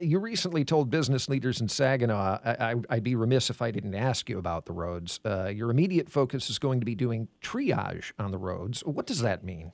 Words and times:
You 0.00 0.20
recently 0.20 0.64
told 0.64 0.90
business 0.90 1.28
leaders 1.28 1.60
in 1.60 1.68
Saginaw, 1.68 2.38
I, 2.44 2.74
would 2.74 3.02
be 3.02 3.16
remiss 3.16 3.50
if 3.50 3.60
I 3.60 3.72
didn't 3.72 3.96
ask 3.96 4.28
you 4.28 4.38
about 4.38 4.64
the 4.64 4.72
roads. 4.72 5.18
Uh, 5.24 5.46
your 5.46 5.70
immediate 5.70 6.08
focus 6.08 6.48
is 6.48 6.60
going 6.60 6.78
to 6.78 6.86
be 6.86 6.94
doing 6.94 7.26
triage 7.42 8.12
on 8.16 8.30
the 8.30 8.38
roads. 8.38 8.82
What 8.84 9.06
does 9.06 9.20
that 9.22 9.42
mean? 9.42 9.72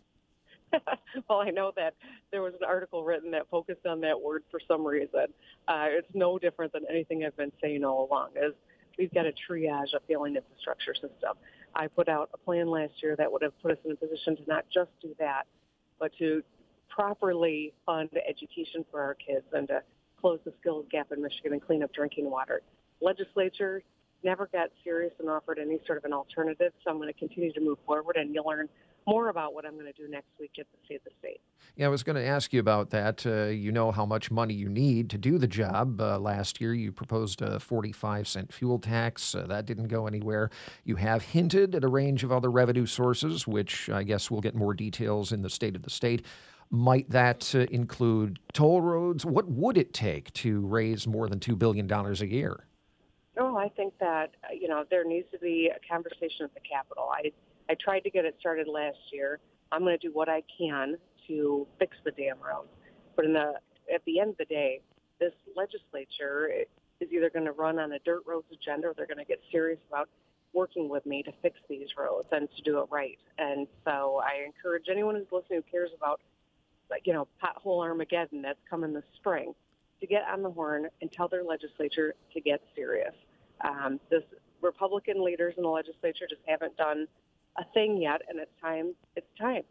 well, 1.28 1.40
I 1.40 1.50
know 1.50 1.72
that 1.76 1.94
there 2.30 2.40
was 2.40 2.54
an 2.54 2.66
article 2.66 3.04
written 3.04 3.30
that 3.32 3.48
focused 3.50 3.84
on 3.84 4.00
that 4.00 4.18
word 4.18 4.44
for 4.50 4.60
some 4.66 4.86
reason. 4.86 5.26
Uh, 5.68 5.86
it's 5.88 6.08
no 6.14 6.38
different 6.38 6.72
than 6.72 6.84
anything 6.88 7.22
I've 7.26 7.36
been 7.36 7.52
saying 7.62 7.84
all 7.84 8.08
along. 8.10 8.30
Is 8.34 8.54
we've 8.98 9.12
got 9.12 9.24
to 9.24 9.32
triage 9.32 9.92
a 9.94 10.00
failing 10.08 10.36
infrastructure 10.36 10.94
system. 10.94 11.34
I 11.74 11.86
put 11.86 12.08
out 12.08 12.30
a 12.32 12.38
plan 12.38 12.68
last 12.68 12.94
year 13.02 13.14
that 13.16 13.30
would 13.30 13.42
have 13.42 13.60
put 13.60 13.72
us 13.72 13.78
in 13.84 13.92
a 13.92 13.96
position 13.96 14.36
to 14.36 14.42
not 14.46 14.64
just 14.72 14.90
do 15.02 15.14
that, 15.18 15.42
but 15.98 16.12
to 16.18 16.42
properly 16.88 17.74
fund 17.84 18.08
education 18.28 18.84
for 18.90 19.02
our 19.02 19.14
kids 19.14 19.44
and 19.52 19.68
to 19.68 19.82
close 20.24 20.38
the 20.46 20.54
skills 20.58 20.86
gap 20.90 21.12
in 21.12 21.20
Michigan 21.20 21.52
and 21.52 21.60
clean 21.60 21.82
up 21.82 21.92
drinking 21.92 22.30
water. 22.30 22.62
Legislature 23.02 23.82
never 24.22 24.46
got 24.46 24.70
serious 24.82 25.12
and 25.18 25.28
offered 25.28 25.58
any 25.58 25.78
sort 25.84 25.98
of 25.98 26.04
an 26.06 26.14
alternative, 26.14 26.72
so 26.82 26.90
I'm 26.90 26.96
going 26.96 27.12
to 27.12 27.18
continue 27.18 27.52
to 27.52 27.60
move 27.60 27.76
forward, 27.84 28.16
and 28.16 28.34
you'll 28.34 28.46
learn 28.46 28.70
more 29.06 29.28
about 29.28 29.52
what 29.52 29.66
I'm 29.66 29.74
going 29.74 29.84
to 29.84 29.92
do 29.92 30.10
next 30.10 30.28
week 30.40 30.52
at 30.58 30.64
the 30.72 30.78
State 30.86 30.94
of 30.94 31.04
the 31.04 31.10
State. 31.18 31.42
Yeah, 31.76 31.84
I 31.84 31.88
was 31.90 32.02
going 32.02 32.16
to 32.16 32.24
ask 32.24 32.54
you 32.54 32.60
about 32.60 32.88
that. 32.88 33.26
Uh, 33.26 33.48
you 33.48 33.70
know 33.70 33.90
how 33.90 34.06
much 34.06 34.30
money 34.30 34.54
you 34.54 34.70
need 34.70 35.10
to 35.10 35.18
do 35.18 35.36
the 35.36 35.46
job. 35.46 36.00
Uh, 36.00 36.18
last 36.18 36.58
year, 36.58 36.72
you 36.72 36.90
proposed 36.90 37.42
a 37.42 37.60
45 37.60 38.26
cent 38.26 38.50
fuel 38.50 38.78
tax. 38.78 39.34
Uh, 39.34 39.46
that 39.48 39.66
didn't 39.66 39.88
go 39.88 40.06
anywhere. 40.06 40.48
You 40.84 40.96
have 40.96 41.20
hinted 41.20 41.74
at 41.74 41.84
a 41.84 41.88
range 41.88 42.24
of 42.24 42.32
other 42.32 42.50
revenue 42.50 42.86
sources, 42.86 43.46
which 43.46 43.90
I 43.90 44.04
guess 44.04 44.30
we'll 44.30 44.40
get 44.40 44.54
more 44.54 44.72
details 44.72 45.32
in 45.32 45.42
the 45.42 45.50
State 45.50 45.76
of 45.76 45.82
the 45.82 45.90
State. 45.90 46.24
Might 46.74 47.08
that 47.10 47.54
uh, 47.54 47.60
include 47.70 48.40
toll 48.52 48.80
roads? 48.80 49.24
What 49.24 49.48
would 49.48 49.78
it 49.78 49.94
take 49.94 50.32
to 50.34 50.60
raise 50.66 51.06
more 51.06 51.28
than 51.28 51.38
$2 51.38 51.56
billion 51.56 51.90
a 51.90 52.12
year? 52.24 52.66
Oh, 53.38 53.56
I 53.56 53.68
think 53.68 53.94
that, 54.00 54.32
uh, 54.42 54.52
you 54.52 54.66
know, 54.66 54.82
there 54.90 55.04
needs 55.04 55.28
to 55.30 55.38
be 55.38 55.70
a 55.70 55.78
conversation 55.88 56.42
at 56.42 56.52
the 56.52 56.60
Capitol. 56.60 57.08
I, 57.12 57.30
I 57.70 57.76
tried 57.80 58.00
to 58.00 58.10
get 58.10 58.24
it 58.24 58.36
started 58.40 58.66
last 58.66 58.98
year. 59.12 59.38
I'm 59.70 59.82
going 59.82 59.96
to 59.96 60.04
do 60.04 60.12
what 60.12 60.28
I 60.28 60.42
can 60.58 60.96
to 61.28 61.66
fix 61.78 61.96
the 62.04 62.10
damn 62.10 62.40
roads. 62.40 62.68
But 63.14 63.26
in 63.26 63.34
the, 63.34 63.54
at 63.94 64.04
the 64.04 64.18
end 64.18 64.30
of 64.30 64.38
the 64.38 64.44
day, 64.44 64.80
this 65.20 65.32
legislature 65.56 66.48
is 67.00 67.08
either 67.12 67.30
going 67.30 67.44
to 67.44 67.52
run 67.52 67.78
on 67.78 67.92
a 67.92 68.00
dirt 68.00 68.22
roads 68.26 68.48
agenda 68.52 68.88
or 68.88 68.94
they're 68.96 69.06
going 69.06 69.18
to 69.18 69.24
get 69.24 69.40
serious 69.52 69.78
about 69.88 70.08
working 70.52 70.88
with 70.88 71.06
me 71.06 71.22
to 71.22 71.32
fix 71.40 71.56
these 71.68 71.88
roads 71.96 72.26
and 72.32 72.48
to 72.56 72.62
do 72.62 72.80
it 72.80 72.86
right. 72.90 73.18
And 73.38 73.68
so 73.84 74.20
I 74.24 74.44
encourage 74.44 74.86
anyone 74.90 75.14
who's 75.14 75.26
listening 75.30 75.62
who 75.64 75.70
cares 75.70 75.90
about 75.96 76.20
you 77.04 77.12
know, 77.12 77.28
pothole 77.42 77.82
Armageddon 77.82 78.42
that's 78.42 78.58
coming 78.68 78.92
this 78.92 79.04
spring, 79.16 79.54
to 80.00 80.06
get 80.06 80.22
on 80.30 80.42
the 80.42 80.50
horn 80.50 80.88
and 81.00 81.10
tell 81.12 81.28
their 81.28 81.44
legislature 81.44 82.14
to 82.32 82.40
get 82.40 82.60
serious. 82.74 83.14
Um, 83.62 84.00
this 84.10 84.22
Republican 84.60 85.24
leaders 85.24 85.54
in 85.56 85.62
the 85.62 85.68
legislature 85.68 86.26
just 86.28 86.42
haven't 86.46 86.76
done 86.76 87.06
a 87.58 87.64
thing 87.72 88.00
yet, 88.00 88.22
and 88.28 88.38
it's 88.38 88.50
time. 88.60 88.94
It's 89.16 89.26
time. 89.38 89.62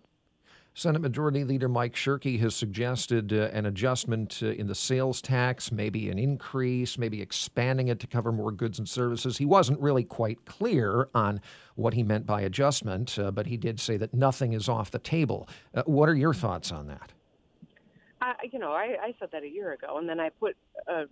Senate 0.76 1.04
Majority 1.04 1.44
Leader 1.44 1.70
Mike 1.70 1.94
Shirkey 1.94 2.40
has 2.40 2.56
suggested 2.56 3.32
uh, 3.32 3.50
an 3.54 3.68
adjustment 3.68 4.40
uh, 4.42 4.48
in 4.48 4.66
the 4.66 4.74
sales 4.74 5.22
tax, 5.22 5.72
maybe 5.72 6.10
an 6.10 6.18
increase, 6.18 6.98
maybe 6.98 7.22
expanding 7.22 7.90
it 7.90 8.00
to 8.00 8.08
cover 8.08 8.32
more 8.32 8.52
goods 8.52 8.80
and 8.80 8.90
services. 8.90 9.38
He 9.38 9.46
wasn't 9.46 9.80
really 9.80 10.04
quite 10.04 10.44
clear 10.46 11.10
on 11.14 11.42
what 11.76 11.94
he 11.94 12.02
meant 12.02 12.26
by 12.26 12.42
adjustment, 12.42 13.20
uh, 13.20 13.30
but 13.30 13.46
he 13.46 13.56
did 13.56 13.80
say 13.80 13.98
that 13.98 14.16
nothing 14.16 14.54
is 14.54 14.68
off 14.68 14.90
the 14.90 14.98
table. 14.98 15.48
Uh, 15.76 15.84
what 15.86 16.10
are 16.10 16.16
your 16.16 16.34
thoughts 16.34 16.72
on 16.72 16.88
that? 16.88 17.12
You 18.52 18.58
know, 18.58 18.72
I, 18.72 18.96
I 19.02 19.16
said 19.20 19.30
that 19.34 19.44
a 19.44 19.50
year 19.50 19.74
ago, 19.74 19.98
and 19.98 20.08
then 20.08 20.20
I 20.20 20.30
put 20.30 20.56
a, 20.88 21.04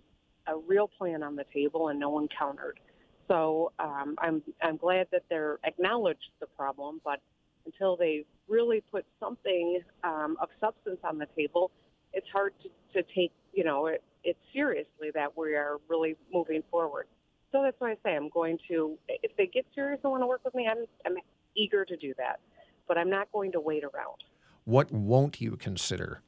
a 0.46 0.58
real 0.66 0.88
plan 0.88 1.22
on 1.22 1.36
the 1.36 1.44
table, 1.52 1.88
and 1.88 2.00
no 2.00 2.08
one 2.08 2.26
countered. 2.36 2.80
So 3.28 3.72
um, 3.78 4.16
I'm 4.18 4.42
I'm 4.62 4.76
glad 4.76 5.06
that 5.12 5.22
they're 5.28 5.58
acknowledged 5.64 6.30
the 6.40 6.46
problem, 6.46 7.00
but 7.04 7.20
until 7.66 7.96
they 7.96 8.24
really 8.48 8.82
put 8.90 9.04
something 9.20 9.80
um, 10.04 10.36
of 10.40 10.48
substance 10.60 10.98
on 11.04 11.18
the 11.18 11.26
table, 11.36 11.70
it's 12.12 12.26
hard 12.32 12.52
to, 12.62 12.68
to 12.94 13.08
take, 13.14 13.32
you 13.52 13.64
know, 13.64 13.86
it, 13.86 14.02
it 14.24 14.36
seriously 14.52 15.10
that 15.14 15.36
we 15.36 15.54
are 15.54 15.78
really 15.88 16.16
moving 16.32 16.62
forward. 16.70 17.06
So 17.50 17.62
that's 17.62 17.78
why 17.80 17.92
I 17.92 17.96
say 18.04 18.16
I'm 18.16 18.28
going 18.30 18.58
to, 18.68 18.98
if 19.08 19.36
they 19.36 19.46
get 19.46 19.66
serious 19.74 20.00
and 20.02 20.10
want 20.10 20.22
to 20.22 20.26
work 20.26 20.44
with 20.44 20.54
me, 20.54 20.68
I'm, 20.70 20.86
I'm 21.06 21.16
eager 21.54 21.84
to 21.84 21.96
do 21.96 22.14
that. 22.18 22.40
But 22.88 22.98
I'm 22.98 23.10
not 23.10 23.30
going 23.32 23.52
to 23.52 23.60
wait 23.60 23.84
around. 23.84 24.24
What 24.64 24.90
won't 24.92 25.40
you 25.40 25.56
consider? 25.56 26.22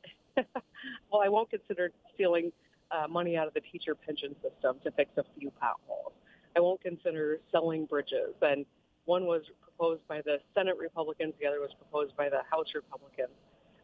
well, 0.36 1.22
I 1.24 1.28
won't 1.28 1.50
consider 1.50 1.90
stealing 2.14 2.52
uh, 2.90 3.06
money 3.08 3.36
out 3.36 3.46
of 3.46 3.54
the 3.54 3.60
teacher 3.60 3.94
pension 3.94 4.34
system 4.42 4.76
to 4.84 4.90
fix 4.92 5.10
a 5.16 5.24
few 5.38 5.50
potholes. 5.50 6.12
I 6.56 6.60
won't 6.60 6.80
consider 6.82 7.40
selling 7.52 7.86
bridges. 7.86 8.34
And 8.42 8.64
one 9.08 9.24
was 9.24 9.40
proposed 9.62 10.06
by 10.06 10.20
the 10.20 10.36
Senate 10.54 10.76
Republicans, 10.76 11.32
the 11.40 11.46
other 11.46 11.60
was 11.60 11.70
proposed 11.78 12.14
by 12.14 12.28
the 12.28 12.42
House 12.50 12.66
Republicans. 12.74 13.32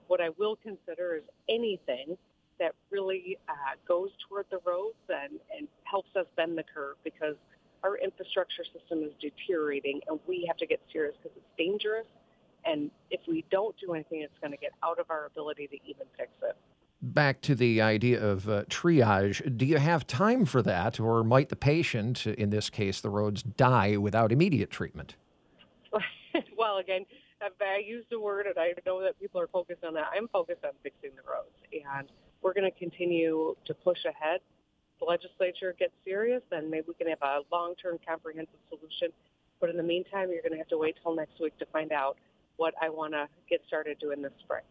What 0.07 0.21
I 0.21 0.29
will 0.39 0.57
consider 0.57 1.17
is 1.17 1.23
anything 1.49 2.19
that 2.61 2.73
really 2.91 3.39
uh, 3.49 3.53
goes 3.89 4.11
toward 4.29 4.45
the 4.51 4.59
roads 4.67 5.01
and, 5.09 5.41
and 5.57 5.67
helps 5.85 6.15
us 6.15 6.27
bend 6.37 6.59
the 6.59 6.63
curve 6.63 6.97
because 7.05 7.37
our 7.83 7.97
infrastructure 7.97 8.65
system 8.65 9.03
is 9.03 9.13
deteriorating 9.19 10.03
and 10.09 10.21
we 10.29 10.45
have 10.47 10.59
to 10.59 10.67
get 10.67 10.81
serious 10.93 11.15
because 11.23 11.35
it's 11.39 11.57
dangerous. 11.57 12.07
And 12.67 12.91
if 13.11 13.21
we 13.27 13.47
don't 13.51 13.75
do 13.81 13.95
anything, 13.95 14.21
it's 14.21 14.39
going 14.43 14.53
to 14.53 14.59
get 14.59 14.73
out 14.85 14.99
of 14.99 15.07
our 15.09 15.25
ability 15.25 15.69
to 15.69 15.77
even 15.89 16.07
fix 16.19 16.33
it. 16.43 16.57
Back 17.07 17.43
to 17.43 17.55
the 17.55 17.83
idea 17.83 18.25
of 18.25 18.49
uh, 18.49 18.65
triage, 18.65 19.59
do 19.59 19.67
you 19.67 19.77
have 19.77 20.07
time 20.07 20.47
for 20.47 20.63
that, 20.63 20.99
or 20.99 21.23
might 21.23 21.51
the 21.51 21.57
patient, 21.57 22.27
in 22.27 22.49
this 22.49 22.71
case 22.71 23.03
the 23.03 23.11
roads, 23.11 23.43
die 23.43 23.99
without 23.99 24.33
immediate 24.33 24.71
treatment? 24.71 25.15
well, 26.57 26.79
again, 26.79 27.05
I 27.43 27.83
use 27.87 28.07
the 28.11 28.19
word, 28.19 28.47
and 28.47 28.57
I 28.57 28.73
know 28.87 29.03
that 29.03 29.21
people 29.21 29.39
are 29.39 29.49
focused 29.49 29.85
on 29.85 29.93
that. 29.95 30.07
I'm 30.17 30.29
focused 30.29 30.65
on 30.65 30.71
fixing 30.83 31.11
the 31.15 31.23
roads, 31.31 31.59
and 31.73 32.09
we're 32.41 32.55
going 32.55 32.71
to 32.71 32.79
continue 32.79 33.55
to 33.67 33.75
push 33.75 33.99
ahead. 34.07 34.41
The 34.99 35.05
legislature 35.05 35.75
gets 35.79 35.93
serious, 36.07 36.43
and 36.53 36.71
maybe 36.71 36.87
we 36.89 36.95
can 36.95 37.09
have 37.09 37.21
a 37.21 37.41
long-term 37.53 37.99
comprehensive 38.09 38.61
solution. 38.71 39.09
But 39.61 39.69
in 39.69 39.77
the 39.77 39.83
meantime, 39.83 40.31
you're 40.31 40.41
going 40.41 40.53
to 40.53 40.59
have 40.59 40.69
to 40.69 40.79
wait 40.79 40.97
till 41.03 41.15
next 41.15 41.39
week 41.39 41.59
to 41.59 41.67
find 41.67 41.93
out 41.93 42.17
what 42.57 42.73
I 42.81 42.89
want 42.89 43.13
to 43.13 43.29
get 43.51 43.61
started 43.67 43.99
doing 43.99 44.23
this 44.23 44.33
spring. 44.41 44.63